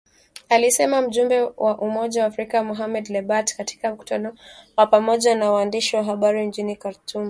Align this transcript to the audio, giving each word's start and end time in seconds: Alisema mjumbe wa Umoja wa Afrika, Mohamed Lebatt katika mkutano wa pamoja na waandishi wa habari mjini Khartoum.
Alisema 0.49 1.01
mjumbe 1.01 1.41
wa 1.41 1.77
Umoja 1.77 2.21
wa 2.21 2.27
Afrika, 2.27 2.63
Mohamed 2.63 3.09
Lebatt 3.09 3.55
katika 3.55 3.91
mkutano 3.93 4.33
wa 4.77 4.87
pamoja 4.87 5.35
na 5.35 5.51
waandishi 5.51 5.95
wa 5.95 6.03
habari 6.03 6.47
mjini 6.47 6.75
Khartoum. 6.75 7.19